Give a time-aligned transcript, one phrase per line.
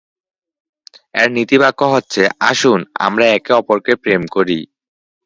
[1.15, 4.59] এর নীতিবাক্য হচ্ছে "আসুন আমরা একে অপরকে প্রেম করি"।